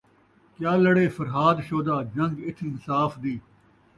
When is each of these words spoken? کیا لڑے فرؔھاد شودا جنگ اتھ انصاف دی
کیا 0.55 0.73
لڑے 0.83 1.05
فرؔھاد 1.15 1.57
شودا 1.67 1.97
جنگ 2.15 2.35
اتھ 2.47 2.61
انصاف 2.67 3.11
دی 3.23 3.35